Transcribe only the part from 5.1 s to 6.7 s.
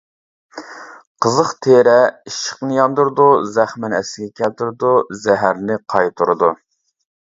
زەھەرنى قايتۇرىدۇ.